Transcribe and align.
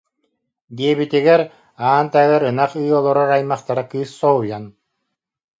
диэбитигэр, 0.77 1.41
аан 1.87 2.05
таһыгар 2.11 2.43
ынах 2.49 2.71
ыы 2.81 2.91
олорор 2.99 3.29
аймахтара 3.37 3.83
кыыс 3.91 4.11
соһуйан: 4.19 4.63